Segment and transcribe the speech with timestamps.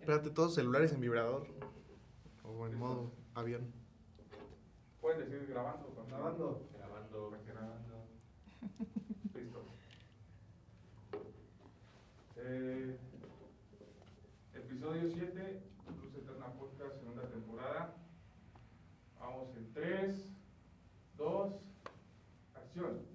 [0.00, 1.46] Espérate, todos celulares en vibrador.
[2.42, 3.72] O en modo avión.
[5.00, 5.94] Pueden decir grabando.
[6.08, 6.68] Grabando.
[6.72, 7.30] Grabando.
[7.46, 8.08] Grabando.
[9.34, 9.64] Listo.
[12.36, 12.98] Eh,
[14.54, 15.62] episodio 7,
[16.02, 17.94] Luz Eterna Podcast, segunda temporada.
[19.20, 20.30] Vamos en 3,
[21.16, 21.52] 2,
[22.54, 23.06] acción.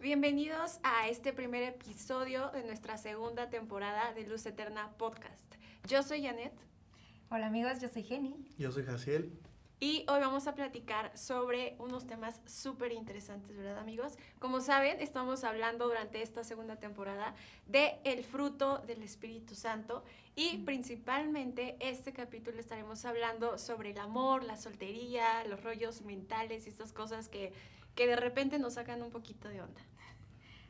[0.00, 5.49] Bienvenidos a este primer episodio de nuestra segunda temporada de Luz Eterna Podcast.
[5.86, 6.52] Yo soy Janet.
[7.30, 8.34] Hola amigos, yo soy Jenny.
[8.58, 9.32] Yo soy Jaciel.
[9.82, 14.18] Y hoy vamos a platicar sobre unos temas súper interesantes, ¿verdad amigos?
[14.38, 17.34] Como saben, estamos hablando durante esta segunda temporada
[17.66, 20.04] de el fruto del Espíritu Santo
[20.36, 26.68] y principalmente este capítulo estaremos hablando sobre el amor, la soltería, los rollos mentales y
[26.68, 27.54] estas cosas que,
[27.94, 29.80] que de repente nos sacan un poquito de onda.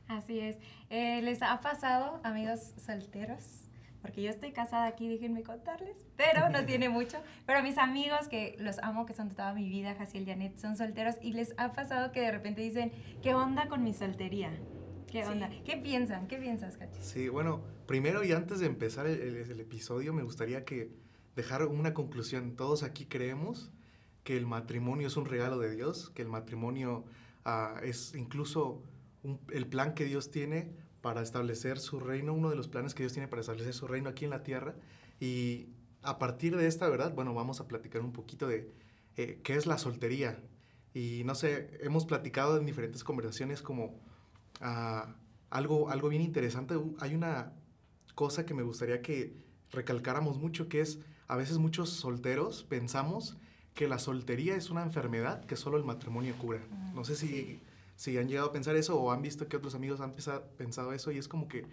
[0.06, 0.56] Así es.
[0.88, 3.69] Eh, ¿Les ha pasado, amigos solteros?
[4.02, 7.18] Porque yo estoy casada aquí, déjenme contarles, pero no tiene mucho.
[7.46, 10.76] Pero mis amigos, que los amo, que son toda mi vida, Jaciel y Janet, son
[10.76, 12.92] solteros y les ha pasado que de repente dicen,
[13.22, 14.50] ¿qué onda con mi soltería?
[15.10, 15.50] ¿Qué onda?
[15.64, 16.28] ¿Qué piensan?
[16.28, 17.02] ¿Qué piensas, Cachi?
[17.02, 20.92] Sí, bueno, primero y antes de empezar el, el, episodio, me gustaría que
[21.34, 22.54] dejar una conclusión.
[22.54, 23.72] Todos aquí creemos
[24.22, 27.04] que el matrimonio es un regalo de Dios, que el matrimonio
[27.44, 28.84] uh, es incluso
[29.52, 30.70] el plan que Dios tiene
[31.00, 34.08] para establecer su reino, uno de los planes que Dios tiene para establecer su reino
[34.08, 34.74] aquí en la tierra.
[35.18, 35.68] Y
[36.02, 38.72] a partir de esta verdad, bueno, vamos a platicar un poquito de
[39.16, 40.42] eh, qué es la soltería.
[40.92, 44.00] Y no sé, hemos platicado en diferentes conversaciones como
[44.60, 45.14] ah,
[45.50, 46.74] algo, algo bien interesante.
[46.98, 47.52] Hay una
[48.14, 49.36] cosa que me gustaría que
[49.70, 50.98] recalcáramos mucho, que es
[51.28, 53.36] a veces muchos solteros pensamos
[53.74, 56.60] que la soltería es una enfermedad que solo el matrimonio cura.
[56.92, 57.60] No sé si
[58.00, 60.14] si han llegado a pensar eso o han visto que otros amigos han
[60.56, 61.66] pensado eso y es como que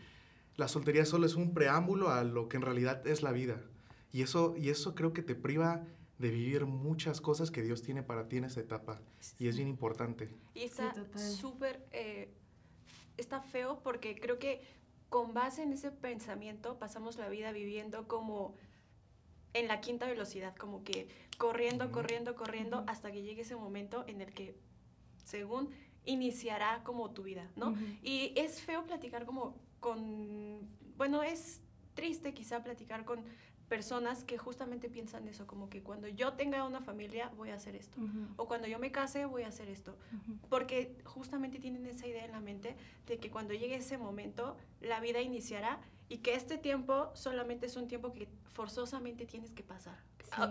[0.57, 3.61] la soltería solo es un preámbulo a lo que en realidad es la vida.
[4.11, 5.85] Y eso, y eso creo que te priva
[6.17, 8.99] de vivir muchas cosas que Dios tiene para ti en esa etapa.
[9.39, 10.29] Y es bien importante.
[10.53, 12.29] Y está súper, eh,
[13.15, 14.59] está feo porque creo que
[15.07, 18.57] con base en ese pensamiento pasamos la vida viviendo como
[19.53, 21.07] en la quinta velocidad, como que
[21.37, 24.57] corriendo, corriendo, corriendo, hasta que llegue ese momento en el que,
[25.23, 25.69] según
[26.07, 27.75] iniciará como tu vida, ¿no?
[28.01, 31.61] Y es feo platicar como con, bueno, es
[31.93, 33.23] triste quizá platicar con
[33.67, 37.75] personas que justamente piensan eso, como que cuando yo tenga una familia voy a hacer
[37.75, 37.99] esto,
[38.37, 39.95] o cuando yo me case voy a hacer esto,
[40.49, 42.75] porque justamente tienen esa idea en la mente
[43.05, 45.79] de que cuando llegue ese momento la vida iniciará
[46.09, 50.01] y que este tiempo solamente es un tiempo que forzosamente tienes que pasar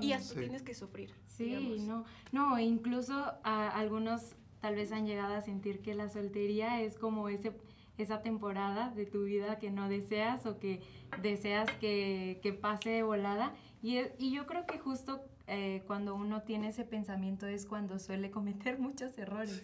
[0.00, 1.14] y hasta tienes que sufrir.
[1.26, 1.54] Sí,
[1.86, 6.96] no, no, incluso a algunos tal vez han llegado a sentir que la soltería es
[6.96, 7.52] como ese,
[7.98, 10.80] esa temporada de tu vida que no deseas o que
[11.22, 13.54] deseas que, que pase de volada.
[13.82, 18.30] Y, y, yo creo que justo eh, cuando uno tiene ese pensamiento es cuando suele
[18.30, 19.62] cometer muchos errores.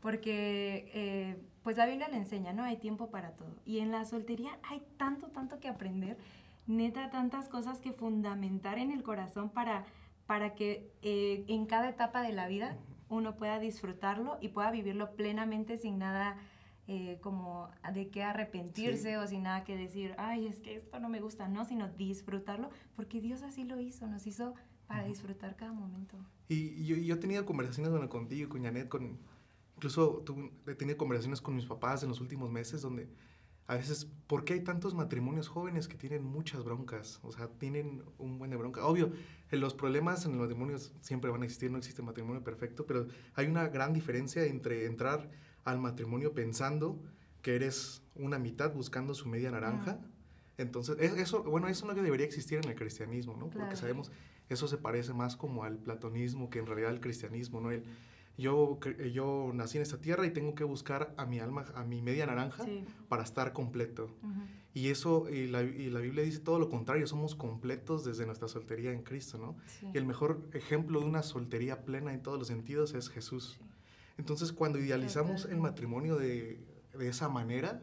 [0.00, 2.62] Porque eh, pues la Biblia le enseña, ¿no?
[2.62, 3.54] Hay tiempo para todo.
[3.64, 6.16] Y en la soltería hay tanto, tanto que aprender.
[6.66, 9.84] Neta, tantas cosas que fundamentar en el corazón para,
[10.26, 12.76] para que eh, en cada etapa de la vida
[13.08, 16.36] uno pueda disfrutarlo y pueda vivirlo plenamente sin nada
[16.86, 21.08] eh, como de qué arrepentirse o sin nada que decir, ay, es que esto no
[21.08, 24.54] me gusta, no, sino disfrutarlo, porque Dios así lo hizo, nos hizo
[24.86, 26.16] para disfrutar cada momento.
[26.48, 29.18] Y yo, yo he tenido conversaciones bueno, contigo, con Janet, con,
[29.76, 30.24] incluso
[30.66, 33.08] he tenido conversaciones con mis papás en los últimos meses donde
[33.66, 37.18] a veces, ¿por qué hay tantos matrimonios jóvenes que tienen muchas broncas?
[37.22, 38.84] O sea, tienen un buen de bronca.
[38.84, 39.12] Obvio,
[39.50, 43.46] los problemas en los matrimonios siempre van a existir, no existe matrimonio perfecto, pero hay
[43.46, 45.30] una gran diferencia entre entrar
[45.64, 47.00] al matrimonio pensando
[47.40, 49.98] que eres una mitad buscando su media naranja.
[50.58, 53.48] Entonces, eso, bueno, eso no debería existir en el cristianismo, ¿no?
[53.48, 54.12] Porque sabemos,
[54.50, 57.70] eso se parece más como al platonismo que en realidad al cristianismo, ¿no?
[57.70, 57.84] El,
[58.36, 58.78] yo,
[59.12, 62.26] yo nací en esta tierra y tengo que buscar a mi alma, a mi media
[62.26, 62.64] naranja
[63.08, 64.10] para estar completo.
[64.74, 68.48] Y eso, y la, y la, Biblia dice todo lo contrario, somos completos desde nuestra
[68.48, 69.56] soltería en Cristo, ¿no?
[69.92, 73.56] Y el mejor ejemplo de una soltería plena en todos los sentidos es Jesús.
[74.18, 76.58] Entonces, cuando idealizamos el matrimonio de,
[76.98, 77.82] de esa manera,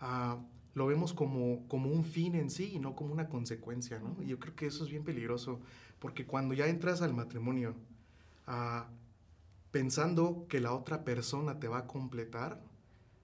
[0.00, 0.40] uh,
[0.74, 4.16] lo vemos como, como un fin en sí y no como una consecuencia, ¿no?
[4.22, 5.58] Y yo creo que eso es bien peligroso,
[5.98, 7.74] porque cuando ya entras al matrimonio,
[8.46, 8.84] uh,
[9.70, 12.60] pensando que la otra persona te va a completar,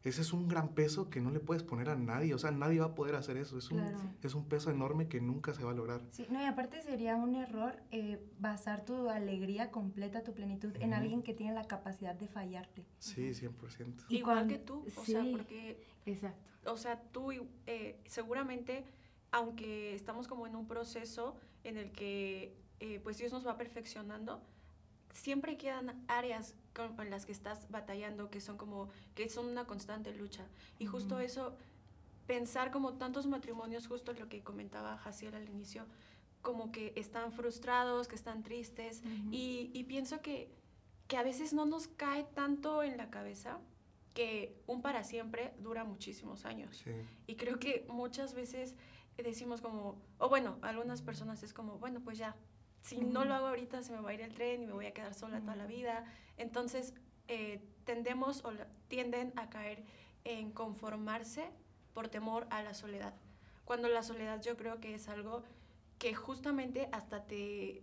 [0.05, 2.79] ese es un gran peso que no le puedes poner a nadie, o sea, nadie
[2.79, 3.83] va a poder hacer eso, es, un,
[4.23, 6.01] es un peso enorme que nunca se va a lograr.
[6.13, 10.95] Sí, no, y aparte sería un error eh, basar tu alegría completa, tu plenitud en
[10.95, 12.87] alguien que tiene la capacidad de fallarte.
[13.01, 14.05] Sí, 100%.
[14.11, 15.85] Igual que tú, o sea, porque...
[16.07, 16.41] Exacto.
[16.71, 17.33] O sea, tú
[17.67, 18.85] eh, seguramente
[19.37, 24.43] aunque estamos como en un proceso en el que eh, pues Dios nos va perfeccionando,
[25.17, 29.67] siempre quedan áreas con, en las que estás batallando que son como, que son una
[29.67, 30.47] constante lucha.
[30.79, 31.57] Y justo eso,
[32.27, 35.87] pensar como tantos matrimonios, justo lo que comentaba Jaciel al inicio,
[36.43, 39.03] como que están frustrados, que están tristes,
[39.33, 40.49] y, y pienso que,
[41.09, 43.59] que a veces no nos cae tanto en la cabeza
[44.15, 46.83] que un para siempre dura muchísimos años.
[46.85, 46.93] Sí.
[47.27, 48.75] Y creo que muchas veces
[49.17, 52.37] decimos como, o bueno, algunas personas es como, bueno, pues ya,
[52.87, 54.87] si no lo hago ahorita se me va a ir el tren y me voy
[54.87, 56.05] a quedar sola toda la vida.
[56.37, 56.95] Entonces,
[57.27, 58.53] eh, tendemos o
[58.87, 59.83] tienden a caer
[60.25, 61.51] en conformarse
[61.95, 63.13] por temor a la soledad.
[63.65, 65.43] Cuando la soledad yo creo que es algo
[65.99, 67.83] que justamente hasta te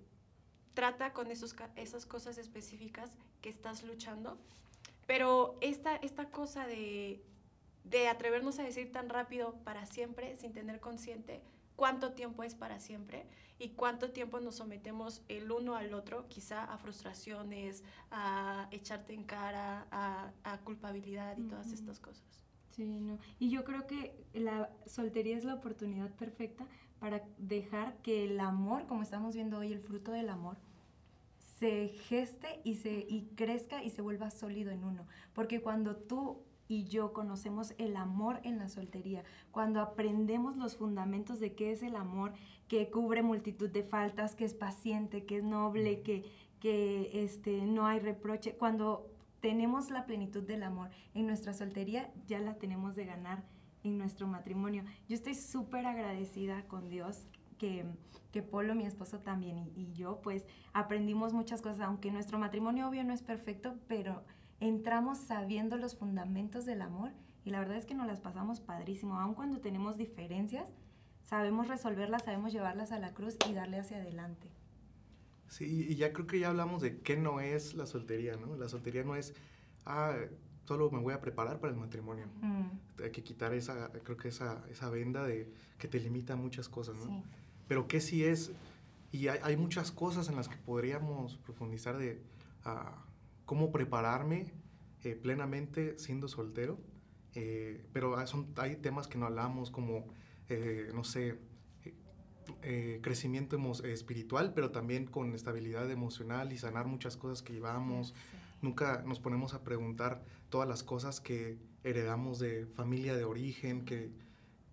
[0.73, 3.11] trata con esos, esas cosas específicas
[3.41, 4.37] que estás luchando.
[5.05, 7.21] Pero esta, esta cosa de,
[7.83, 11.41] de atrevernos a decir tan rápido para siempre sin tener consciente
[11.75, 13.25] cuánto tiempo es para siempre
[13.59, 19.23] y cuánto tiempo nos sometemos el uno al otro, quizá a frustraciones, a echarte en
[19.23, 21.75] cara, a, a culpabilidad y todas Ujú.
[21.75, 22.23] estas cosas.
[22.71, 23.19] Sí, no.
[23.39, 26.65] Y yo creo que la soltería es la oportunidad perfecta
[26.99, 30.57] para dejar que el amor, como estamos viendo hoy, el fruto del amor,
[31.59, 35.05] se geste y, se, y crezca y se vuelva sólido en uno.
[35.33, 36.41] Porque cuando tú
[36.73, 41.83] y yo conocemos el amor en la soltería, cuando aprendemos los fundamentos de qué es
[41.83, 42.33] el amor,
[42.67, 46.25] que cubre multitud de faltas, que es paciente, que es noble, que,
[46.59, 49.07] que este, no hay reproche, cuando
[49.39, 53.43] tenemos la plenitud del amor en nuestra soltería, ya la tenemos de ganar
[53.83, 54.83] en nuestro matrimonio.
[55.07, 57.27] Yo estoy súper agradecida con Dios
[57.59, 57.85] que,
[58.31, 62.89] que Polo, mi esposo también, y, y yo, pues aprendimos muchas cosas, aunque nuestro matrimonio
[62.89, 64.23] obvio no es perfecto, pero
[64.67, 67.11] entramos sabiendo los fundamentos del amor
[67.43, 70.73] y la verdad es que nos las pasamos padrísimo, aun cuando tenemos diferencias,
[71.23, 74.47] sabemos resolverlas, sabemos llevarlas a la cruz y darle hacia adelante.
[75.49, 78.55] Sí, y ya creo que ya hablamos de qué no es la soltería, ¿no?
[78.55, 79.35] La soltería no es,
[79.85, 80.15] ah,
[80.63, 82.25] solo me voy a preparar para el matrimonio.
[82.41, 86.37] Mm, Hay que quitar esa, creo que esa, esa venda de que te limita a
[86.37, 87.05] muchas cosas, ¿no?
[87.05, 87.23] sí.
[87.67, 88.51] Pero qué sí es,
[89.11, 92.21] y hay, hay muchas cosas en las que podríamos profundizar de
[92.65, 93.03] ah,
[93.53, 94.51] cómo prepararme
[95.03, 96.79] eh, plenamente siendo soltero,
[97.35, 100.07] eh, pero ah, son, hay temas que no hablamos como,
[100.49, 101.37] eh, no sé,
[102.63, 108.07] eh, crecimiento espiritual, pero también con estabilidad emocional y sanar muchas cosas que llevamos.
[108.07, 108.13] Sí.
[108.63, 114.09] Nunca nos ponemos a preguntar todas las cosas que heredamos de familia de origen, que,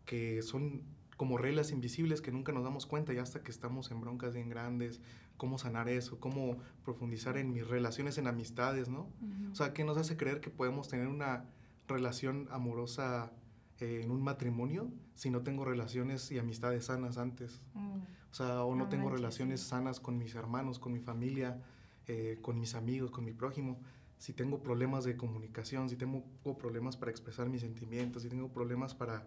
[0.07, 0.85] que son
[1.21, 4.49] como reglas invisibles que nunca nos damos cuenta y hasta que estamos en broncas bien
[4.49, 5.03] grandes,
[5.37, 9.01] cómo sanar eso, cómo profundizar en mis relaciones, en amistades, ¿no?
[9.21, 9.53] Ujú.
[9.53, 11.45] O sea, ¿qué nos hace creer que podemos tener una
[11.87, 13.33] relación amorosa
[13.81, 17.61] eh, en un matrimonio si no tengo relaciones y amistades sanas antes?
[17.75, 17.99] Mm,
[18.31, 19.69] O sea, o no No tengo manches, relaciones sí.
[19.69, 21.63] sanas con mis hermanos, con mi familia,
[22.07, 23.79] eh, con mis amigos, con mi prójimo.
[24.17, 26.25] Si tengo problemas de comunicación, si tengo
[26.59, 29.27] problemas para expresar mis sentimientos, si tengo problemas para...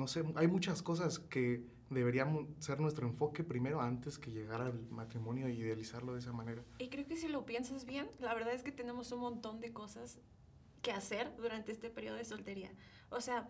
[0.00, 4.72] no sé, hay muchas cosas que deberían ser nuestro enfoque primero antes que llegar al
[4.88, 6.64] matrimonio y idealizarlo de esa manera.
[6.78, 9.74] Y creo que si lo piensas bien, la verdad es que tenemos un montón de
[9.74, 10.18] cosas
[10.80, 12.70] que hacer durante este periodo de soltería.
[13.10, 13.46] O sea,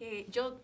[0.00, 0.58] eh, yo,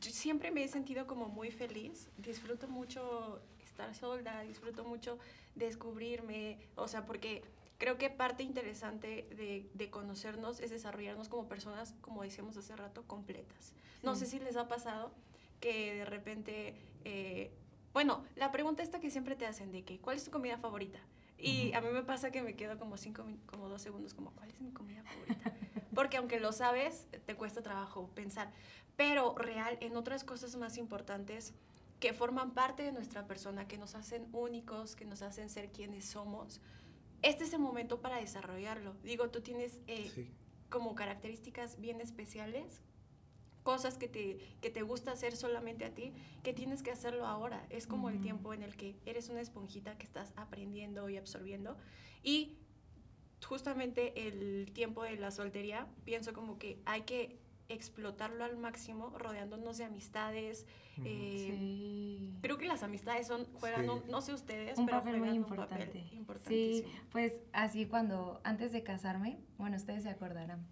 [0.00, 5.18] yo siempre me he sentido como muy feliz, disfruto mucho estar sola, disfruto mucho
[5.56, 7.42] descubrirme, o sea, porque
[7.82, 13.02] creo que parte interesante de, de conocernos es desarrollarnos como personas, como decíamos hace rato,
[13.08, 13.74] completas.
[14.04, 15.10] No sé si les ha pasado
[15.58, 17.50] que de repente, eh,
[17.92, 21.00] bueno, la pregunta esta que siempre te hacen de que, ¿cuál es tu comida favorita?
[21.36, 21.78] Y Ujú.
[21.78, 24.60] a mí me pasa que me quedo como cinco, como dos segundos, como, ¿cuál es
[24.60, 25.52] mi comida favorita?
[25.92, 28.52] Porque aunque lo sabes, te cuesta trabajo pensar.
[28.96, 31.52] Pero real, en otras cosas más importantes
[31.98, 36.04] que forman parte de nuestra persona, que nos hacen únicos, que nos hacen ser quienes
[36.04, 36.60] somos,
[37.22, 38.94] este es el momento para desarrollarlo.
[39.02, 40.28] Digo, tú tienes eh, Sí.
[40.70, 42.80] como características bien especiales,
[43.62, 46.12] cosas que te, que te gusta hacer solamente a ti,
[46.42, 47.64] que tienes que hacerlo ahora.
[47.70, 51.76] Es como el tiempo en el que eres una esponjita que estás aprendiendo y absorbiendo.
[52.24, 52.56] Y
[53.46, 57.38] justamente el tiempo de la soltería, pienso como que hay que
[57.68, 60.66] explotarlo al máximo, rodeándonos de amistades.
[61.04, 62.38] Eh, Sí.
[62.42, 63.88] Creo que las amistades son, juegan, Sí.
[63.90, 65.86] un- no sé ustedes, un pero papel muy juegan un importante.
[65.86, 66.88] papel Sí, importantísimo.
[67.10, 70.66] pues así cuando antes de casarme, bueno, ustedes se acordarán.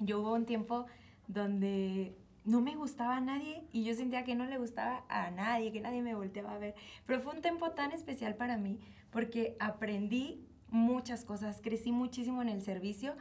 [0.00, 0.86] Yo hubo un tiempo
[1.26, 5.72] donde no me gustaba a nadie y yo sentía que no le gustaba a nadie,
[5.72, 6.74] que nadie me volteaba a ver.
[7.06, 8.78] Pero fue un tiempo tan especial para mí
[9.10, 13.16] porque aprendí muchas cosas, crecí muchísimo en el servicio,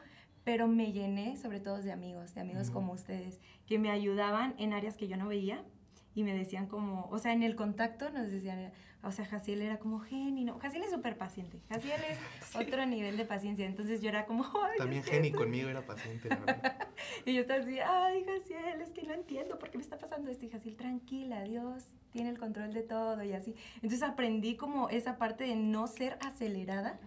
[0.46, 4.72] pero me llené sobre todo de amigos, de amigos como ustedes, que me ayudaban en
[4.72, 5.66] áreas que yo no veía
[6.14, 8.72] y me decían como, o sea, en el contacto nos decían,
[9.04, 13.18] o sea, Jaciel era como Geni, no, Jaciel es súper paciente, Jaciel es otro nivel
[13.18, 16.88] de paciencia, entonces yo era como, ay, También Geni conmigo era paciente, la verdad.
[17.26, 20.32] y yo estaba así, ay, Jaciel, es que no entiendo por qué me está pasando
[20.32, 21.84] esto, y Jaciel, tranquila, Dios
[22.16, 23.54] tiene el control de todo y así.
[23.76, 26.98] Entonces aprendí como esa parte de no ser acelerada.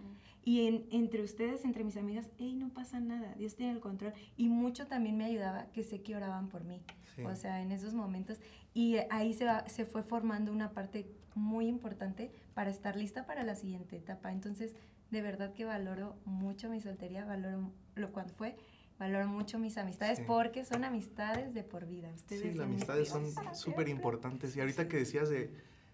[0.43, 4.13] Y en, entre ustedes, entre mis amigas, hey, no pasa nada, Dios tiene el control.
[4.37, 6.81] Y mucho también me ayudaba que sé que oraban por mí.
[7.15, 7.23] Sí.
[7.23, 8.39] O sea, en esos momentos.
[8.73, 13.43] Y ahí se, va, se fue formando una parte muy importante para estar lista para
[13.43, 14.31] la siguiente etapa.
[14.31, 14.75] Entonces,
[15.11, 18.55] de verdad que valoro mucho mi soltería, valoro lo cuando fue,
[18.97, 20.23] valoro mucho mis amistades Sí.
[20.27, 22.09] porque son amistades de por vida.
[22.13, 24.55] Ustedes Sí, las amistades son súper importantes.
[24.55, 25.53] Y ahorita que decías de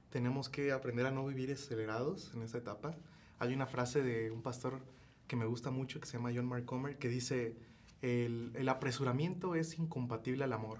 [0.10, 2.96] tenemos que aprender a no vivir acelerados en esta etapa,
[3.39, 4.82] hay una frase de un pastor
[5.27, 7.56] que me gusta mucho que se llama John Mark Comer que dice,
[8.01, 10.80] el, el apresuramiento es incompatible al amor.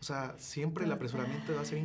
[0.00, 1.78] O sea, siempre el apresuramiento va a ser...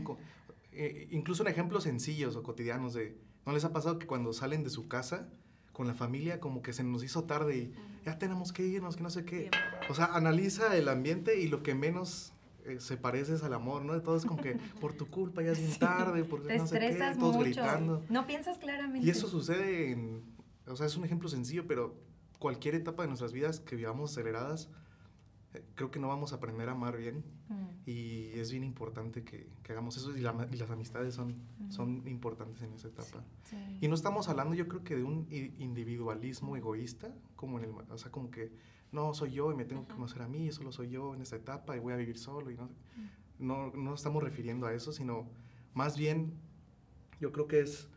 [0.72, 3.18] eh, incluso en ejemplos sencillos o cotidianos de...
[3.46, 5.28] ¿No les ha pasado que cuando salen de su casa
[5.74, 7.74] con la familia como que se nos hizo tarde y
[8.06, 9.50] ya tenemos que irnos, que no sé qué?
[9.90, 12.34] O sea, analiza el ambiente y lo que menos
[12.66, 14.00] eh, se parece es al amor, ¿no?
[14.02, 15.80] Todo es como que por tu culpa ya es bien Sí.
[15.80, 17.40] tarde, porque Te no sé qué, todos mucho.
[17.40, 18.04] gritando.
[18.10, 19.06] No piensas claramente.
[19.06, 20.24] Y eso sucede en,
[20.68, 21.96] o sea, es un ejemplo sencillo, pero
[22.40, 24.70] cualquier etapa de nuestras vidas que vivamos aceleradas,
[25.54, 29.24] eh, creo que no vamos a aprender a amar bien Mm, y es bien importante
[29.26, 31.36] que, que hagamos eso y, la- y las amistades son,
[31.68, 33.26] son importantes en esa etapa.
[33.44, 33.58] sí.
[33.82, 35.28] Y no estamos hablando, yo creo que de un
[35.76, 38.54] individualismo egoísta, como en el, o sea, como que
[38.92, 41.36] no soy yo y me tengo que conocer a mí, solo soy yo en esta
[41.36, 42.70] etapa y voy a vivir solo y no,
[43.40, 45.30] no, no estamos refiriendo a eso, sino
[45.74, 46.34] más bien
[47.20, 47.88] yo creo que es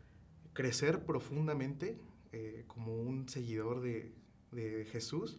[0.53, 1.99] crecer profundamente
[2.31, 4.13] eh, como un seguidor de,
[4.51, 5.37] de Jesús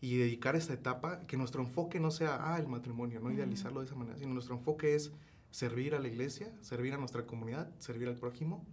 [0.00, 3.86] y dedicar esta etapa, que nuestro enfoque no sea, ah, el matrimonio, no idealizarlo de
[3.86, 5.12] esa manera, sino nuestro enfoque es
[5.50, 8.64] servir a la iglesia, servir a nuestra comunidad, servir al prójimo.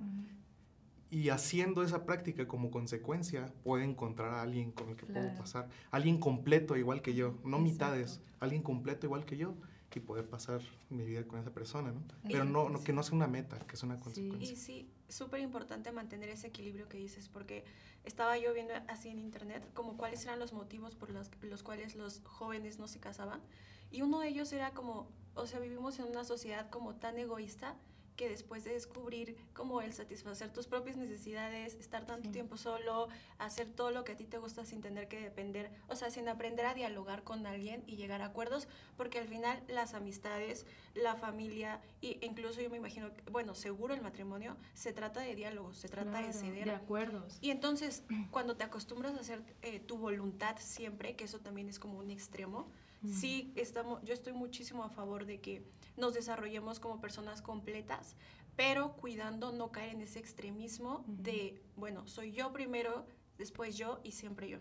[1.10, 5.38] Y haciendo esa práctica como consecuencia, puede encontrar a alguien con el que puedo Claro.
[5.40, 5.70] pasar.
[5.92, 7.60] Alguien completo igual que yo, no Exacto.
[7.62, 9.56] mitades, alguien completo igual que yo
[9.98, 10.62] y poder pasar
[10.92, 12.04] mi vida con esa persona, ¿no?
[12.30, 14.04] Pero no, no, que no sea una meta, que sea una Sí.
[14.04, 14.54] consecuencia.
[14.54, 17.64] Y sí, súper importante mantener ese equilibrio que dices, porque
[18.04, 21.96] estaba yo viendo así en internet como cuáles eran los motivos por los, los cuales
[21.96, 23.42] los jóvenes no se casaban.
[23.90, 27.76] Y uno de ellos era como, o sea, vivimos en una sociedad como tan egoísta
[28.18, 32.34] que después de descubrir como el satisfacer tus propias necesidades, estar tanto Sí.
[32.34, 33.08] tiempo solo,
[33.38, 36.28] hacer todo lo que a ti te gusta sin tener que depender, o sea, sin
[36.28, 41.16] aprender a dialogar con alguien y llegar a acuerdos, porque al final las amistades, la
[41.16, 45.88] familia e incluso yo me imagino, bueno, seguro el matrimonio, se trata de diálogos, se
[45.88, 46.66] trata de ceder.
[46.66, 47.38] De acuerdos.
[47.40, 51.78] Y entonces, cuando te acostumbras a hacer eh, tu voluntad siempre, que eso también es
[51.78, 52.68] como un extremo,
[53.02, 53.10] Mm.
[53.14, 55.64] sí estamos, yo estoy muchísimo a favor de que
[55.98, 58.16] nos desarrollemos como personas completas,
[58.56, 63.06] pero cuidando no caer en ese extremismo de, bueno, soy yo primero,
[63.38, 64.58] después yo y siempre yo.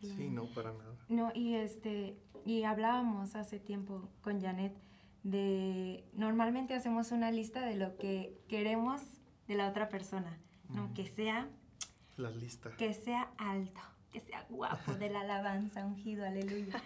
[0.00, 0.94] Sí, no, para nada.
[1.08, 4.72] No, y este, y hablábamos hace tiempo con Janet
[5.24, 9.02] de normalmente hacemos una lista de lo que queremos
[9.48, 10.92] de la otra persona, ¿no?
[10.94, 11.48] Que sea,
[12.16, 12.76] Las listas.
[12.76, 13.80] que sea alto,
[14.12, 16.80] que sea guapo, de la alabanza, ungido, aleluya.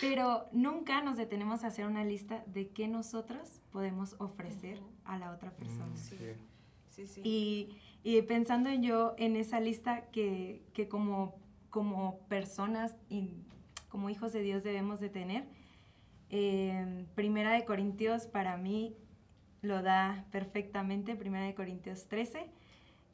[0.00, 5.32] Pero nunca nos detenemos a hacer una lista de qué nosotros podemos ofrecer a la
[5.32, 5.86] otra persona.
[5.86, 6.16] Mm, Sí.
[6.88, 7.06] sí.
[7.06, 7.20] Sí.
[7.24, 7.68] Y,
[8.04, 11.34] y pensando en yo en esa lista que, que como,
[11.70, 13.30] como personas y
[13.88, 15.44] como hijos de Dios debemos de tener,
[16.30, 18.94] eh, Primera de Corintios para mí
[19.62, 22.46] lo da perfectamente, Primera de Corintios 13,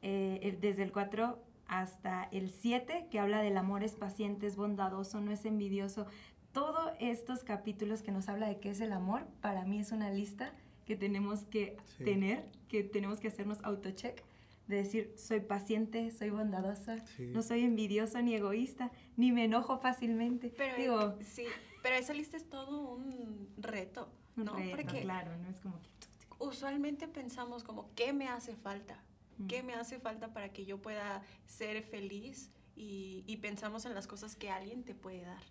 [0.01, 4.55] eh, el- desde el 4 hasta el 7, que habla del amor es paciente, es
[4.55, 6.07] bondadoso, no es envidioso.
[6.53, 10.09] Todos estos capítulos que nos habla de qué es el amor, para mí es una
[10.09, 10.53] lista
[10.85, 12.03] que tenemos que Sí.
[12.03, 14.23] tener, que tenemos que hacernos autocheck,
[14.67, 17.27] de decir, soy paciente, soy bondadosa, Sí.
[17.27, 20.51] no soy envidioso ni egoísta, ni me enojo fácilmente.
[20.57, 21.45] Pero, Digo, sí,
[21.83, 24.53] pero esa lista es todo un reto, un ¿no?
[24.55, 25.89] reto, Porque claro, no es como que...
[26.39, 28.99] usualmente pensamos como, ¿qué me hace falta?
[29.47, 32.51] ¿Qué me hace falta para que yo pueda ser feliz?
[32.75, 35.41] Y, y pensamos en las cosas que alguien te puede dar.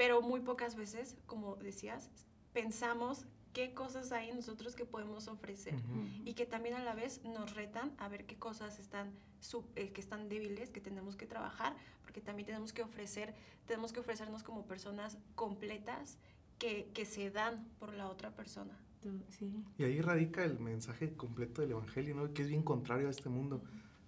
[0.00, 2.08] Pero muy pocas veces, como decías,
[2.54, 5.74] pensamos qué cosas hay en nosotros que podemos ofrecer.
[5.74, 6.22] Ujú.
[6.24, 9.90] Y que también a la vez nos retan a ver qué cosas están, sub- eh,
[9.92, 13.34] que están débiles, que tenemos que trabajar, porque también tenemos que ofrecer,
[13.66, 16.16] tenemos que ofrecernos como personas completas
[16.58, 18.74] que, que se dan por la otra persona.
[19.28, 19.52] Sí.
[19.76, 22.32] Y ahí radica el mensaje completo del Evangelio, ¿no?
[22.32, 23.62] Que es bien contrario a este mundo.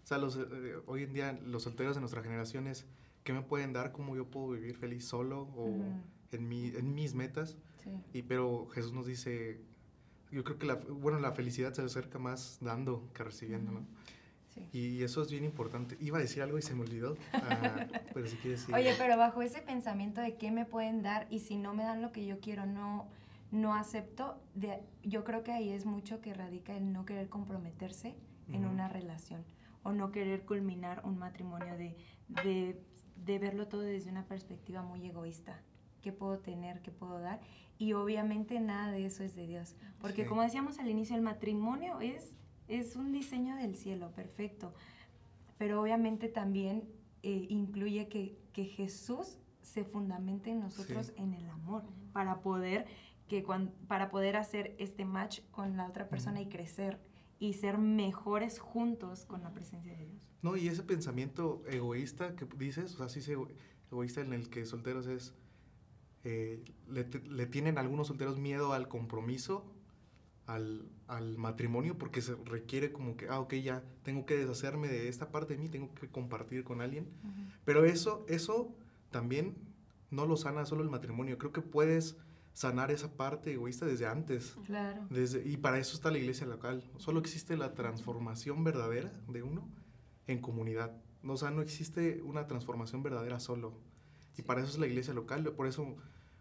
[0.04, 2.86] O sea, los, eh, hoy en día los solteros de nuestra generación es
[3.24, 5.84] qué me pueden dar, cómo yo puedo vivir feliz solo o Ujú.
[6.32, 7.56] en, mi, en mis metas.
[7.82, 7.90] Sí.
[8.12, 9.60] Y pero Jesús nos dice,
[10.30, 13.86] yo creo que la, bueno, la felicidad se acerca más dando que recibiendo, ¿no?
[14.48, 14.68] Sí.
[14.72, 15.96] Y eso es bien importante.
[15.98, 18.74] Iba a decir algo y se me olvidó, ah, pero si quieres decir...
[18.74, 22.02] Oye, pero bajo ese pensamiento de qué me pueden dar y si no me dan
[22.02, 23.08] lo que yo quiero, no,
[23.50, 28.14] no acepto, de, yo creo que ahí es mucho que radica el no querer comprometerse
[28.48, 28.74] en Ujú.
[28.74, 29.42] una relación
[29.84, 31.96] o no querer culminar un matrimonio de,
[32.28, 32.80] de,
[33.24, 35.60] de verlo todo desde una perspectiva muy egoísta.
[36.02, 36.80] ¿Qué puedo tener?
[36.82, 37.40] ¿Qué puedo dar?
[37.78, 39.76] Y obviamente nada de eso es de Dios.
[40.00, 40.28] Porque Sí.
[40.28, 42.34] como decíamos al inicio, el matrimonio es,
[42.68, 44.74] es un diseño del cielo, perfecto.
[45.58, 46.88] Pero obviamente también
[47.22, 51.22] eh, incluye que, que Jesús se fundamente en nosotros Sí.
[51.22, 52.86] en el amor para poder
[53.28, 56.98] que cuan- para poder hacer este match con la otra persona y crecer
[57.42, 60.22] y ser mejores juntos con la presencia de Dios.
[60.42, 63.48] No, y ese pensamiento egoísta que dices, o sea, sí es ego-
[63.90, 65.34] egoísta en el que solteros es,
[66.22, 69.64] eh, le, le tienen algunos solteros miedo al compromiso,
[70.46, 75.08] al, al matrimonio, porque se requiere como que, ah, ok, ya tengo que deshacerme de
[75.08, 77.08] esta parte de mí, tengo que compartir con alguien.
[77.64, 78.72] Pero eso, eso
[79.10, 79.56] también
[80.12, 81.38] no lo sana solo el matrimonio.
[81.38, 82.16] Creo que puedes
[82.52, 84.56] sanar esa parte egoísta desde antes.
[84.66, 85.06] Claro.
[85.10, 86.84] Desde, y para eso está la iglesia local.
[86.98, 89.68] Solo existe la transformación verdadera de uno
[90.26, 90.92] en comunidad.
[91.22, 93.78] No, o sea, no existe una transformación verdadera solo.
[94.36, 95.44] Y para eso es la iglesia local.
[95.54, 95.96] Por eso,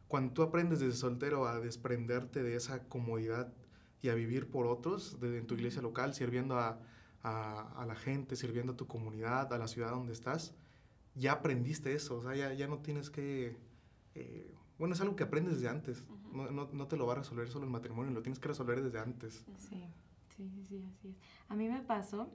[0.07, 3.53] cuando tú aprendes desde soltero a desprenderte de esa comodidad
[4.01, 6.79] y a vivir por otros, desde en tu iglesia local, sirviendo a,
[7.23, 10.53] a- a la gente, sirviendo a tu comunidad, a la ciudad donde estás,
[11.15, 12.17] ya aprendiste eso.
[12.17, 13.57] O sea, ya, ya no tienes que...
[14.15, 16.03] eh, bueno, es algo que aprendes desde antes.
[16.33, 18.81] No, no- no te lo va a resolver solo el matrimonio, lo tienes que resolver
[18.81, 19.45] desde antes.
[19.59, 19.83] Sí,
[20.35, 21.15] sí, sí, sí, así es.
[21.49, 22.31] A mí me pasó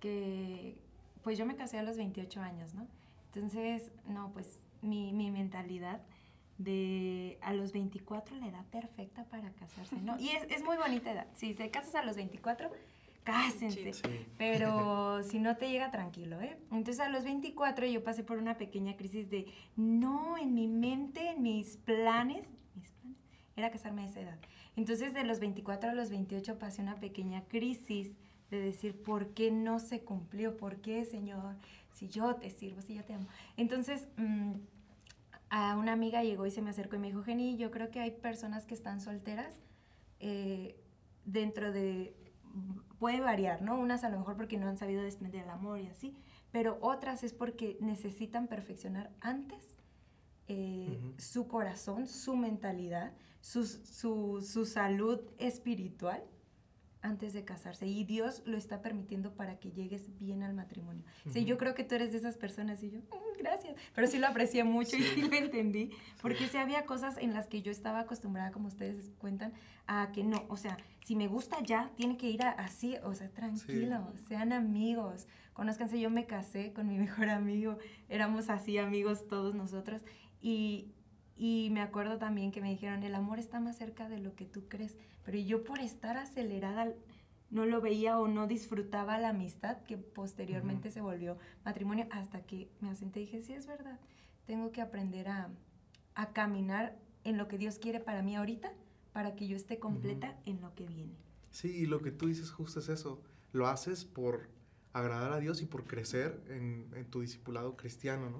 [0.00, 0.78] que,
[1.22, 2.86] pues yo me casé a los 28 años, ¿no?
[3.34, 6.00] Entonces, no, pues mi, mi mentalidad
[6.58, 10.18] de a los 24 la edad perfecta para casarse, ¿no?
[10.18, 11.26] Y es, es muy bonita edad.
[11.34, 12.70] Si se casas a los 24,
[13.30, 13.92] cásense.
[13.92, 14.02] Sí.
[14.38, 16.58] Pero si no te llega tranquilo, ¿eh?
[16.70, 21.30] Entonces a los 24 yo pasé por una pequeña crisis de, no, en mi mente,
[21.30, 23.18] en mis planes, mis planes,
[23.56, 24.38] era casarme a esa edad.
[24.76, 28.16] Entonces de los 24 a los 28 pasé una pequeña crisis
[28.50, 30.56] de decir, ¿por qué no se cumplió?
[30.56, 31.56] ¿Por qué, Señor?
[31.92, 33.26] Si yo te sirvo, si yo te amo.
[33.56, 34.54] Entonces, mm,
[35.50, 38.00] a una amiga llegó y se me acercó y me dijo, Jenny, yo creo que
[38.00, 39.60] hay personas que están solteras
[40.20, 40.76] eh,
[41.24, 42.14] dentro de...
[42.98, 43.78] Puede variar, ¿no?
[43.78, 46.14] Unas a lo mejor porque no han sabido desprender el amor y así,
[46.52, 49.74] pero otras es porque necesitan perfeccionar antes
[50.48, 56.22] eh, su corazón, su mentalidad, su, su, su salud espiritual
[57.02, 57.86] antes de casarse.
[57.86, 61.02] Y Dios lo está permitiendo para que llegues bien al matrimonio.
[61.30, 61.48] Sí, Ujú.
[61.48, 63.74] yo creo que tú eres de esas personas y yo, "Mm, gracias.
[63.94, 65.90] Pero sí lo aprecié mucho y sí lo entendí.
[66.20, 69.54] Porque sí había cosas en las que yo estaba acostumbrada, como ustedes cuentan,
[69.86, 73.14] a que no, o sea, si me gusta ya, tiene que ir a- así, o
[73.14, 75.98] sea, tranquilo, sean amigos, conózcanse.
[76.00, 80.02] Yo me casé con mi mejor amigo, éramos así amigos todos nosotros.
[80.40, 80.92] Y,
[81.36, 84.44] y me acuerdo también que me dijeron, el amor está más cerca de lo que
[84.44, 84.96] tú crees.
[85.24, 86.92] Pero yo por estar acelerada
[87.50, 92.70] no lo veía o no disfrutaba la amistad que posteriormente se volvió matrimonio hasta que
[92.80, 93.98] me asenté y dije, sí, es verdad,
[94.46, 95.48] tengo que aprender a,
[96.14, 98.72] a caminar en lo que Dios quiere para mí ahorita,
[99.12, 101.14] para que yo esté completa en lo que viene.
[101.50, 103.22] Sí, y lo que tú dices justo es eso.
[103.52, 104.48] Lo haces por
[104.92, 108.38] agradar a Dios y por crecer en, en tu discipulado cristiano, ¿no?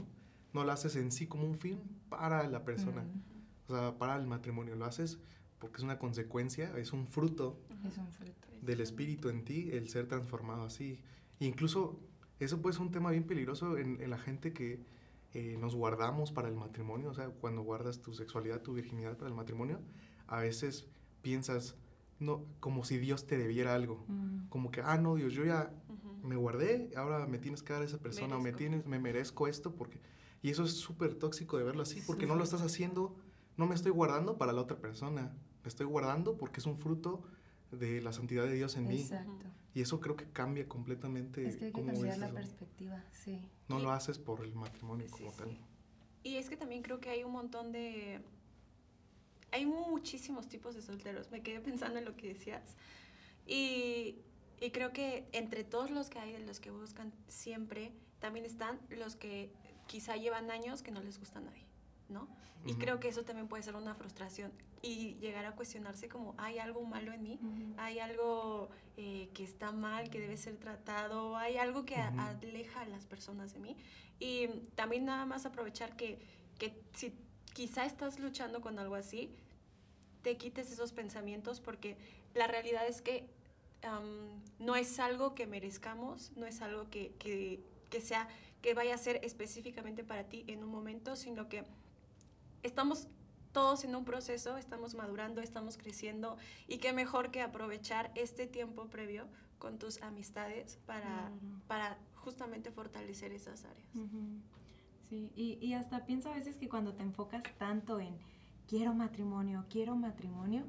[0.52, 4.16] No lo haces en sí como un fin para la persona, Mm, o sea, para
[4.16, 4.74] el matrimonio.
[4.76, 5.18] Lo haces
[5.58, 8.48] porque es una consecuencia, es un fruto es un fruto.
[8.62, 10.98] del espíritu en ti el ser transformado así.
[11.38, 12.00] E incluso
[12.40, 14.80] eso puede ser un tema bien peligroso en, en la gente que
[15.34, 19.28] eh, nos guardamos para el matrimonio, o sea, cuando guardas tu sexualidad, tu virginidad para
[19.28, 19.78] el matrimonio,
[20.30, 20.86] a veces
[21.22, 21.74] piensas
[22.18, 25.72] no como si Dios te debiera algo, Mm, como que ah no Dios, yo ya
[25.88, 26.26] Ujú.
[26.26, 28.58] me guardé, ahora me tienes que dar a esa persona, o me Merezco.
[28.58, 30.00] tienes, me merezco esto porque
[30.42, 32.28] y eso es súper tóxico de verlo así, porque Sí.
[32.28, 33.14] no lo estás haciendo,
[33.56, 37.22] no me estoy guardando para la otra persona, me estoy guardando porque es un fruto
[37.72, 39.00] de la santidad de Dios en mí.
[39.02, 39.46] Exacto.
[39.74, 42.34] Y eso creo que cambia completamente Es que hay que cómo cambiar ves la eso.
[42.34, 43.40] perspectiva, sí.
[43.68, 45.36] No Y- lo haces por el matrimonio Sí, como sí.
[45.38, 45.58] tal.
[46.22, 48.20] Y es que también creo que hay un montón de...
[49.52, 51.30] Hay muchísimos tipos de solteros.
[51.30, 52.76] Me quedé pensando en lo que decías.
[53.46, 54.16] Y,
[54.60, 58.78] y creo que entre todos los que hay, de los que buscan siempre, también están
[58.90, 59.50] los que
[59.86, 61.70] quizá llevan años que no les gusta a nadie.
[62.10, 62.28] ¿no?
[62.66, 66.58] Y creo que eso también puede ser una frustración y llegar a cuestionarse como, ¿hay
[66.58, 67.40] algo malo en mí?
[67.78, 71.36] ¿Hay algo eh, que está mal, que debe ser tratado?
[71.38, 73.76] ¿Hay algo que aleja a las personas de mí?
[74.18, 76.18] Y también nada más aprovechar que,
[76.58, 77.14] que si
[77.52, 79.30] quizá estás luchando con algo así,
[80.22, 81.96] te quites esos pensamientos porque
[82.34, 83.28] la realidad es que
[84.58, 88.28] no es algo que merezcamos, no es algo que, que, que sea,
[88.60, 91.64] que vaya a ser específicamente para ti en un momento, sino que
[92.62, 93.08] estamos
[93.52, 96.36] todos en un proceso, estamos madurando, estamos creciendo
[96.68, 99.26] y qué mejor que aprovechar este tiempo previo
[99.58, 101.30] con tus amistades para,
[101.66, 103.88] para justamente fortalecer esas áreas.
[105.10, 108.14] Sí, y, y hasta pienso a veces que cuando te enfocas tanto en
[108.68, 110.62] quiero matrimonio, quiero matrimonio,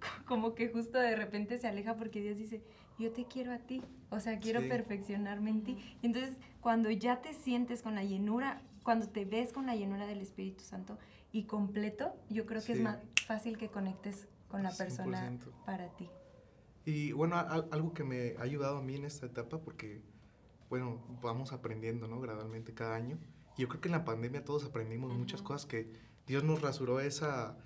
[0.26, 2.62] como que justo de repente se aleja porque Dios dice,
[2.98, 4.68] yo te quiero a ti, o sea, quiero Sí.
[4.68, 5.96] perfeccionarme en ti.
[6.02, 10.20] Entonces, cuando ya te sientes con la llenura, cuando te ves con la llenura del
[10.20, 10.96] Espíritu Santo
[11.32, 15.52] y completo, yo creo que es más fácil que conectes con la persona 100%.
[15.66, 16.08] para ti.
[16.84, 20.00] Y bueno, a- a- algo que me ha ayudado a mí en esta etapa, porque,
[20.70, 22.20] bueno, vamos aprendiendo, ¿no?
[22.20, 23.18] Gradualmente cada año.
[23.58, 25.90] Yo creo que en la pandemia todos aprendimos muchas cosas que
[26.26, 27.58] Dios nos rasuró esa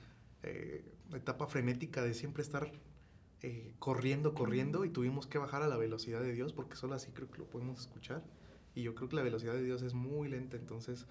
[0.42, 2.72] eh, etapa frenética de siempre estar
[3.42, 7.10] eh, corriendo, corriendo, y tuvimos que bajar a la velocidad de Dios, porque solo así
[7.12, 8.24] creo que lo podemos escuchar.
[8.74, 11.06] Y yo creo que la velocidad de Dios es muy lenta, entonces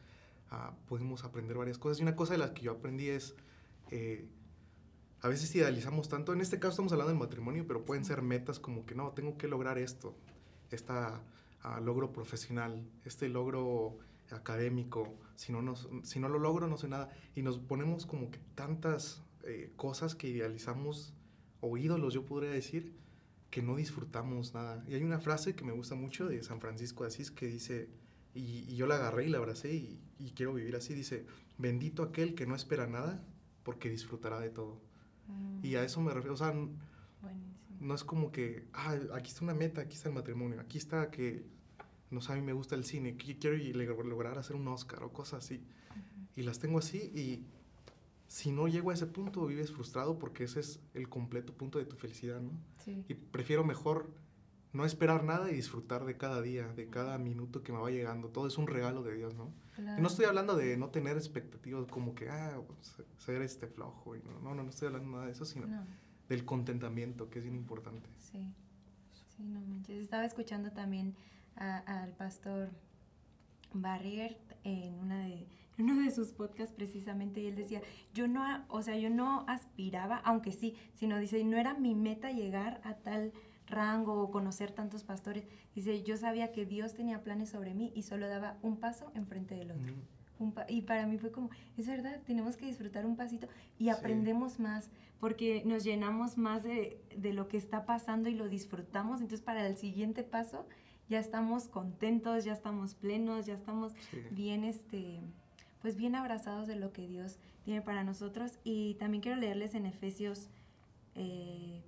[0.50, 2.00] ah, pudimos aprender varias cosas.
[2.00, 3.36] Y una cosa de las que yo aprendí es...
[3.92, 4.28] eh,
[5.22, 8.60] a veces idealizamos tanto, en este caso estamos hablando del matrimonio, pero pueden ser metas
[8.60, 10.16] como que no, tengo que lograr esto,
[10.72, 11.22] esta
[11.62, 14.00] ah, logro profesional, este logro
[14.34, 18.30] académico, si no, nos- si no lo logro no sé nada, y nos ponemos como
[18.32, 21.14] que tantas eh, cosas que idealizamos,
[21.62, 22.94] o ídolos yo podría decir,
[23.50, 24.84] que no disfrutamos nada.
[24.88, 27.90] Y hay una frase que me gusta mucho de San Francisco de Asís que dice,
[28.34, 31.26] y, y yo la agarré y la abracé y, y quiero vivir así, dice,
[31.58, 33.24] bendito aquel que no espera nada
[33.64, 34.80] porque disfrutará de todo.
[35.28, 36.52] Mm, Y a eso me refiero, o sea,
[37.22, 37.78] buenísimo.
[37.80, 41.10] no es como que, ah, aquí está una meta, aquí está el matrimonio, aquí está
[41.12, 41.46] que,
[42.12, 45.12] no sé, a mí me gusta el cine, quiero y lograr hacer un Oscar o
[45.12, 45.64] cosas así.
[46.36, 47.46] Y las tengo así y
[48.28, 51.86] si no llego a ese punto vives frustrado porque ese es el completo punto de
[51.86, 52.52] tu felicidad, ¿no?
[52.78, 53.04] Sí.
[53.10, 54.10] Y prefiero mejor
[54.72, 58.30] no esperar nada y disfrutar de cada día, de cada minuto que me va llegando.
[58.30, 59.52] Todo es un regalo de Dios, ¿no?
[59.74, 60.02] Y claro.
[60.02, 62.58] no estoy hablando de no tener expectativas como que, ah,
[63.18, 64.16] ser este flojo.
[64.16, 65.86] y no, no, no, no estoy hablando nada de eso, sino No.
[66.30, 68.10] del contentamiento, que es bien importante.
[68.18, 68.46] Sí,
[69.36, 70.02] sí, no manches.
[70.02, 71.16] Estaba escuchando también
[71.56, 72.70] al pastor
[73.74, 77.82] Barrier en una de en uno de sus podcasts precisamente y él decía,
[78.14, 82.30] yo no, o sea, yo no aspiraba, aunque sí, sino dice, no era mi meta
[82.32, 83.32] llegar a tal
[83.66, 85.44] rango o conocer tantos pastores.
[85.74, 89.56] Dice, yo sabía que Dios tenía planes sobre mí y solo daba un paso enfrente
[89.56, 89.94] del otro.
[89.94, 90.44] Ujú.
[90.44, 93.48] Un pa- y para mí fue como, es verdad, tenemos que disfrutar un pasito
[93.80, 93.90] y Sí.
[93.90, 99.22] aprendemos más porque nos llenamos más de, de lo que está pasando y lo disfrutamos.
[99.22, 100.68] Entonces para el siguiente paso
[101.12, 104.18] ya estamos contentos, ya estamos plenos, ya estamos Sí.
[104.32, 105.20] bien, este,
[105.82, 108.58] pues bien abrazados de lo que Dios tiene para nosotros.
[108.64, 110.48] Y también quiero leerles en Efesios
[111.16, 111.84] eh,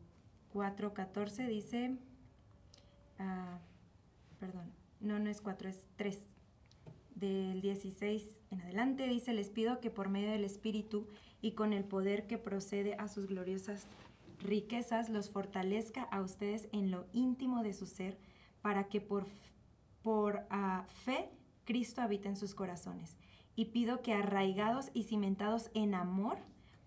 [0.53, 1.95] 4.14, dice,
[3.17, 3.59] ah,
[4.41, 6.19] perdón, no, no es 4, es 3
[7.15, 11.07] del 16 en adelante, dice, les pido que por medio del Espíritu
[11.41, 13.88] y con el poder que procede a sus gloriosas
[14.41, 18.17] riquezas, los fortalezca a ustedes en lo íntimo de su ser,
[18.63, 19.28] para que por,
[20.02, 21.30] por ah, fe
[21.65, 23.15] Cristo habite en sus corazones.
[23.56, 26.38] Y pido que arraigados y cimentados en amor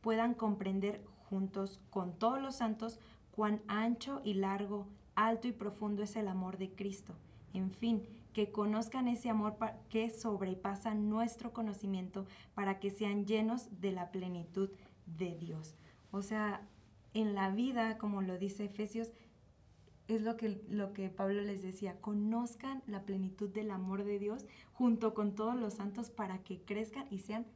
[0.01, 2.99] puedan comprender juntos con todos los santos
[3.31, 7.15] cuán ancho y largo, alto y profundo es el amor de Cristo.
[7.53, 9.57] En fin, que conozcan ese amor
[9.91, 14.71] que sobrepasa nuestro conocimiento para que sean llenos de la plenitud
[15.07, 15.77] de Dios.
[16.11, 16.67] O sea,
[17.15, 19.13] en la vida, como lo dice Efesios,
[20.09, 24.47] es lo que, lo que Pablo les decía, conozcan la plenitud del amor de Dios
[24.73, 27.47] junto con todos los santos para que crezcan y sean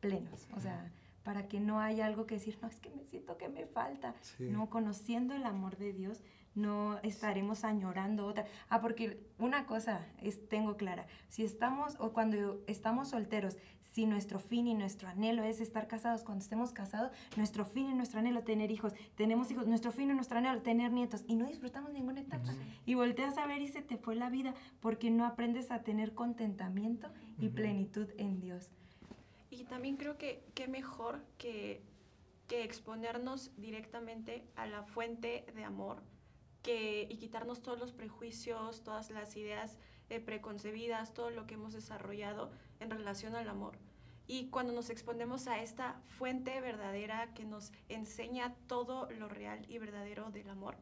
[0.00, 0.48] plenos.
[0.56, 3.48] O sea, para que no haya algo que decir, no, es que me siento que
[3.48, 4.14] me falta.
[4.20, 4.48] Sí.
[4.50, 6.22] No, conociendo el amor de Dios,
[6.54, 8.46] no estaremos añorando otra.
[8.68, 13.56] Ah, porque una cosa es, tengo clara, si estamos o cuando estamos solteros,
[13.88, 17.94] si nuestro fin y nuestro anhelo es estar casados, cuando estemos casados, nuestro fin y
[17.94, 21.46] nuestro anhelo tener hijos, tenemos hijos, nuestro fin y nuestro anhelo tener nietos y no
[21.46, 22.52] disfrutamos ninguna etapa.
[22.86, 26.14] Y volteas a ver y se te fue la vida porque no aprendes a tener
[26.14, 28.70] contentamiento y plenitud en Dios.
[29.50, 31.82] Y también creo que qué mejor que,
[32.46, 36.02] que exponernos directamente a la fuente de amor
[36.62, 39.78] que, y quitarnos todos los prejuicios, todas las ideas
[40.10, 43.76] eh, preconcebidas, todo lo que hemos desarrollado en relación al amor.
[44.26, 49.78] Y cuando nos exponemos a esta fuente verdadera que nos enseña todo lo real y
[49.78, 50.76] verdadero del amor,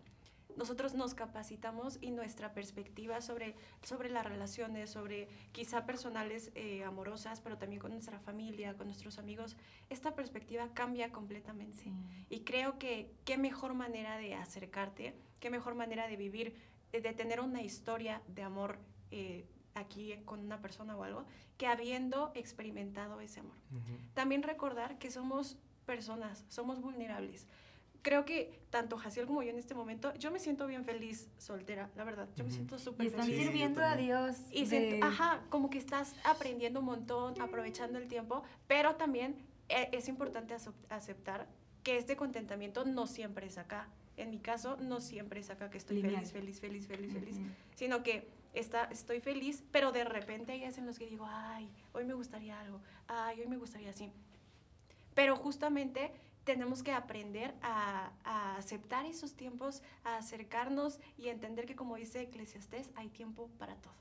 [0.57, 7.41] nosotros nos capacitamos y nuestra perspectiva sobre, sobre las relaciones, sobre quizá personales eh, amorosas,
[7.41, 9.57] pero también con nuestra familia, con nuestros amigos,
[9.91, 11.85] esta perspectiva cambia completamente.
[11.85, 11.93] Sí.
[12.31, 16.55] Y creo que qué mejor manera de acercarte, qué mejor manera de vivir,
[16.93, 18.79] eh, de tener una historia de amor
[19.11, 21.25] eh, aquí con una persona o algo,
[21.59, 23.57] que habiendo experimentado ese amor.
[23.73, 23.99] Ujú.
[24.15, 27.47] También recordar que somos personas, somos vulnerables.
[28.03, 31.91] Creo que tanto Jaciel como yo en este momento, yo me siento bien feliz soltera,
[31.97, 32.29] la verdad.
[32.37, 32.55] Yo me Ujú.
[32.57, 33.45] siento Y súper están Sí, feliz.
[33.47, 34.07] yo sirviendo a también.
[34.09, 34.37] Dios.
[34.53, 39.35] Y de- siento- ajá, como que estás aprendiendo un montón, aprovechando el tiempo, pero también
[39.69, 41.49] eh, es importante acep- aceptar
[41.83, 43.89] que este contentamiento no siempre es acá.
[44.17, 46.25] En mi caso, no siempre es acá que estoy Lineal.
[46.25, 47.47] feliz, feliz, feliz, feliz, feliz, Ujú.
[47.75, 51.71] sino que está, estoy feliz, pero de repente hay días en los que digo, ay,
[51.93, 54.11] hoy me gustaría algo, ay, hoy me gustaría así.
[55.15, 56.13] Pero justamente
[56.45, 62.23] tenemos que aprender a, a aceptar esos tiempos, a acercarnos y entender que como dice
[62.23, 63.95] Eclesiastés, hay tiempo para todo.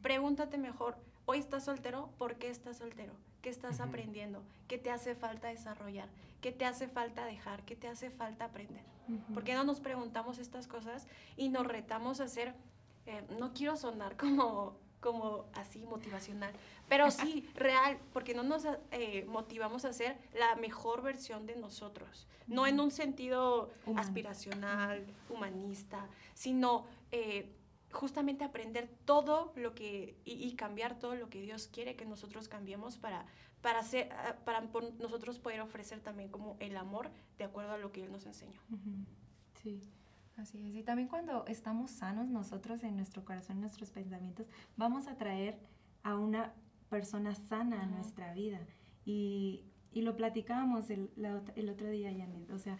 [0.00, 3.12] Pregúntate mejor, hoy estás soltero, ¿por qué estás soltero?
[3.42, 4.42] ¿Qué estás aprendiendo?
[4.68, 6.08] ¿Qué te hace falta desarrollar?
[6.40, 7.64] ¿Qué te hace falta dejar?
[7.64, 8.84] ¿Qué te hace falta aprender?
[9.08, 9.34] Ujú.
[9.34, 12.54] ¿Por qué no nos preguntamos estas cosas y nos retamos a hacer,
[13.06, 16.52] eh, no quiero sonar como, como así motivacional,
[16.88, 22.26] pero sí real, porque no nos eh, motivamos a ser la mejor versión de nosotros,
[22.46, 24.06] no en un sentido Humano.
[24.06, 27.52] aspiracional, humanista, sino eh,
[27.92, 32.48] justamente aprender todo lo que y, y cambiar todo lo que Dios quiere que nosotros
[32.48, 33.26] cambiemos para
[33.62, 34.60] para hacer, ah, para
[34.98, 38.60] nosotros poder ofrecer también como el amor de acuerdo a lo que Él nos enseñó.
[39.62, 39.80] Sí.
[40.36, 40.74] Así es.
[40.74, 45.58] Y también cuando estamos sanos nosotros en nuestro corazón, en nuestros pensamientos, vamos a traer
[46.02, 46.52] a una
[46.88, 48.60] persona sana a nuestra vida.
[49.04, 52.50] Y, y lo platicábamos el, la el otro día, Janet.
[52.50, 52.78] O sea,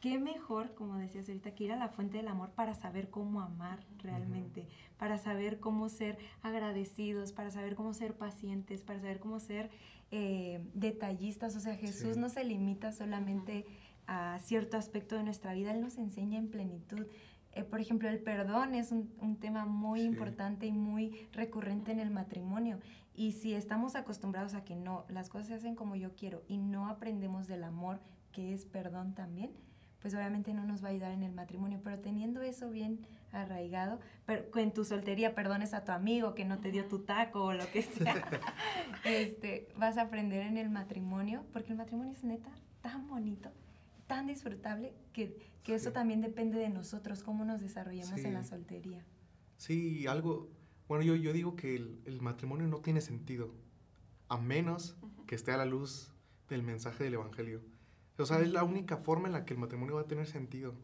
[0.00, 3.40] qué mejor, como decías ahorita, que ir a la fuente del amor para saber cómo
[3.40, 4.68] amar realmente,
[4.98, 9.70] para saber cómo ser agradecidos, para saber cómo ser pacientes, para saber cómo ser
[10.10, 11.56] eh, detallistas.
[11.56, 12.20] O sea, Jesús Sí.
[12.20, 13.64] no se limita solamente
[14.06, 17.06] a cierto aspecto de nuestra vida, Él nos enseña en plenitud.
[17.52, 20.06] Eh, por ejemplo, el perdón es un, un tema muy Sí.
[20.06, 22.80] importante y muy recurrente en el matrimonio.
[23.14, 26.58] Y si estamos acostumbrados a que no, las cosas se hacen como yo quiero y
[26.58, 28.00] no aprendemos del amor,
[28.32, 29.52] que es perdón también,
[30.00, 31.80] pues obviamente no nos va a ayudar en el matrimonio.
[31.84, 36.58] Pero teniendo eso bien arraigado, pero en tu soltería perdones a tu amigo que no
[36.58, 38.14] te dio tu taco o lo que sea,
[39.04, 43.50] este, vas a aprender en el matrimonio, porque el matrimonio es neta tan bonito,
[44.06, 45.94] tan disfrutable, que, que eso Sí.
[45.94, 48.50] también depende de nosotros, cómo nos desarrollemos en la Sí.
[48.50, 49.04] soltería.
[49.56, 50.48] Sí, algo.
[50.88, 53.54] Bueno, yo, yo digo que el, el matrimonio no tiene sentido
[54.28, 55.24] a menos Ujú.
[55.26, 56.12] que esté a la luz
[56.48, 57.62] del mensaje del Evangelio.
[58.18, 60.74] O sea, es la única forma en la que el matrimonio va a tener sentido.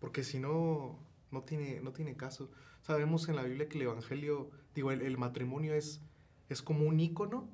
[0.00, 0.98] Porque si no,
[1.30, 2.50] no tiene, no tiene caso.
[2.82, 6.00] Sabemos en la Biblia que el Evangelio, digo, el, el matrimonio es,
[6.48, 7.48] es como un ícono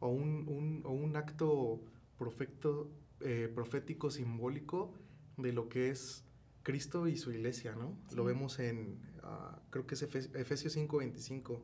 [0.00, 1.80] o un, un- o un acto
[2.18, 2.88] profecto,
[3.24, 4.94] eh, profético, simbólico
[5.36, 6.24] de lo que es
[6.62, 7.96] Cristo y su iglesia, ¿no?
[8.14, 11.62] Lo vemos en, ah, creo que es Efes- Efesios 5:25,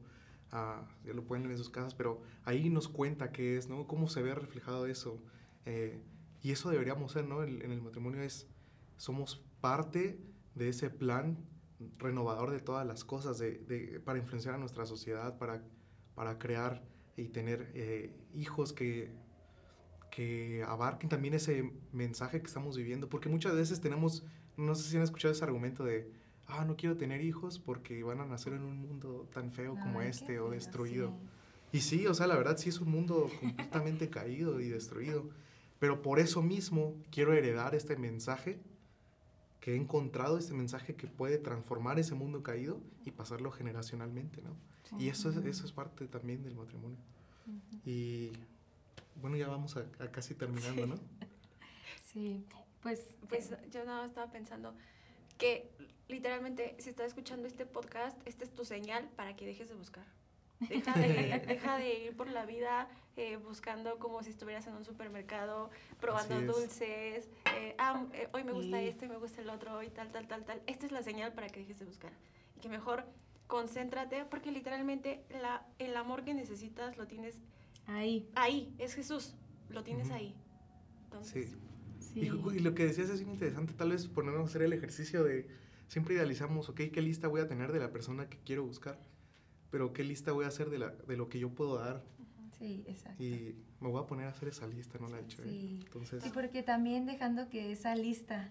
[0.53, 3.87] ah, ya lo pueden en sus casas, pero ahí nos cuenta qué es, ¿no?
[3.87, 5.23] Cómo se ve reflejado eso.
[5.67, 6.01] Eh,
[6.43, 7.43] y eso deberíamos ser, ¿no?
[7.43, 8.49] El- en el matrimonio es,
[8.97, 10.19] somos parte
[10.55, 11.39] de ese plan
[11.99, 15.63] renovador de todas las cosas, de, de- para influenciar a nuestra sociedad, para,
[16.15, 16.83] para crear
[17.17, 19.13] y tener eh, hijos que,
[20.19, 24.25] que abarquen también ese mensaje que estamos viviendo, porque muchas veces tenemos,
[24.57, 26.11] no sé si han escuchado ese argumento de,
[26.49, 30.01] ah, no quiero tener hijos porque van a nacer en un mundo tan feo como
[30.01, 31.11] Ay, qué este o feo, destruido.
[31.71, 31.77] sí.
[31.79, 35.31] Y sí, o sea, la verdad sí es un mundo completamente caído y destruido.
[35.79, 38.59] Pero por eso mismo quiero heredar este mensaje
[39.61, 44.57] que he encontrado, este mensaje que puede transformar ese mundo caído y pasarlo generacionalmente, ¿no?
[44.99, 46.99] Y eso es, eso es parte también del matrimonio.
[47.85, 48.33] Y
[49.21, 50.95] bueno, ya vamos a, a casi terminando, ¿no?
[52.13, 52.45] Sí,
[52.83, 54.75] pues, Pues yo nada más estaba pensando
[55.37, 55.71] que
[56.09, 60.05] literalmente si estás escuchando este podcast, esta es tu señal para que dejes de buscar.
[60.61, 64.85] Deja de, deja de ir por la vida eh, buscando como si estuvieras en un
[64.85, 67.29] supermercado, probando dulces.
[67.57, 70.27] eh, ah, eh, hoy me gusta Y- este, me gusta el otro, y tal, tal,
[70.27, 70.63] tal, tal.
[70.67, 72.13] Esta es la señal para que dejes de buscar.
[72.57, 73.05] Y que mejor
[73.47, 77.37] concéntrate, porque literalmente la, el amor que necesitas lo tienes
[77.89, 78.31] ahí.
[78.35, 79.35] ahí, es Jesús,
[79.69, 80.35] lo tienes ahí.
[81.05, 81.57] Entonces, Sí.
[82.15, 82.21] Sí.
[82.21, 85.47] Y, lo que decías es interesante, tal vez ponernos a hacer el ejercicio de,
[85.89, 88.99] siempre idealizamos, ok, ¿qué lista voy a tener de la persona que quiero buscar?
[89.71, 92.05] Pero ¿qué lista voy a hacer de, la, de lo que yo puedo dar?
[92.59, 93.23] Sí, exacto.
[93.23, 95.43] Y me voy a poner a hacer esa lista, no la he hecho.
[95.43, 95.47] ¿eh?
[95.49, 95.81] Sí.
[95.85, 98.51] Entonces, Sí, porque también dejando que esa lista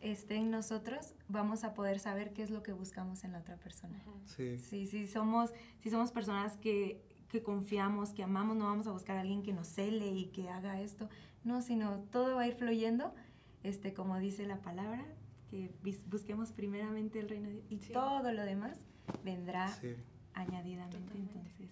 [0.00, 3.56] esté en nosotros, vamos a poder saber qué es lo que buscamos en la otra
[3.56, 4.02] persona.
[4.24, 4.58] Sí.
[4.58, 9.16] Sí, sí, somos, si somos personas que, que confiamos, que amamos, no vamos a buscar
[9.16, 11.08] a alguien que nos cele y que haga esto,
[11.44, 13.14] no, sino todo va a ir fluyendo,
[13.62, 15.04] este, como dice la palabra,
[15.50, 15.70] que
[16.10, 17.92] busquemos primeramente el reino de Dios y Sí.
[17.92, 18.78] todo lo demás
[19.24, 19.94] vendrá Sí.
[20.34, 20.98] añadidamente.
[20.98, 21.32] Totalmente.
[21.38, 21.70] Entonces,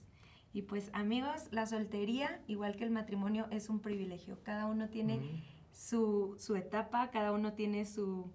[0.52, 4.38] y pues amigos, la soltería, igual que el matrimonio, es un privilegio.
[4.44, 5.20] Cada uno tiene
[5.72, 8.30] su, su etapa, cada uno tiene su,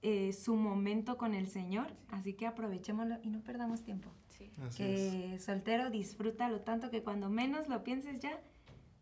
[0.00, 4.10] eh, su momento con el Señor, así que aprovechémoslo y no perdamos tiempo.
[4.42, 4.62] Sí.
[4.62, 5.00] Así es.
[5.32, 8.40] Que soltero disfrútalo tanto que cuando menos lo pienses ya,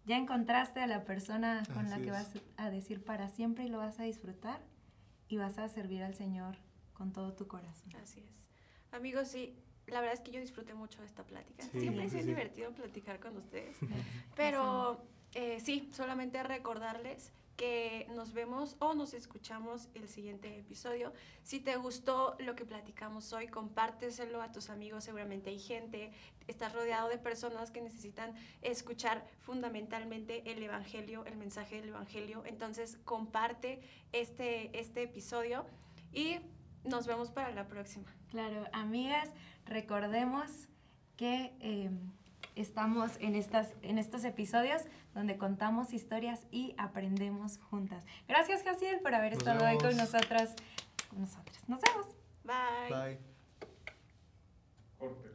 [0.04, 2.12] ya encontraste a la persona con la que es.
[2.12, 4.60] vas a decir para siempre y lo vas a disfrutar
[5.28, 6.56] y vas a servir al Señor
[6.92, 7.92] con todo tu corazón.
[8.02, 8.94] Así es.
[8.94, 11.62] Amigos, sí, la verdad es que yo disfruté mucho de esta plática.
[11.72, 12.22] Sí, Siempre es sí.
[12.22, 13.76] divertido platicar con ustedes.
[14.36, 15.02] Pero
[15.34, 21.12] eh, sí, solamente recordarles que nos vemos o nos escuchamos el siguiente episodio.
[21.42, 25.04] Si te gustó lo que platicamos hoy, compárteselo a tus amigos.
[25.04, 26.10] Seguramente hay gente,
[26.48, 32.44] estás rodeado de personas que necesitan escuchar fundamentalmente el Evangelio, el mensaje del Evangelio.
[32.46, 35.66] Entonces, comparte este, este episodio
[36.14, 36.38] y
[36.84, 38.06] nos vemos para la próxima.
[38.30, 39.28] Claro, amigas,
[39.66, 40.66] recordemos
[41.18, 41.90] que eh,
[42.56, 44.82] estamos en, estas, en estos episodios
[45.14, 48.04] donde contamos historias y aprendemos juntas.
[48.28, 50.12] Gracias, Jaciel, por haber Nos estado hoy con vemos.
[50.12, 50.54] nosotras.
[51.08, 51.68] Con nosotras.
[51.68, 52.06] Nos vemos.
[52.44, 53.18] Bye.
[54.98, 55.29] Bye.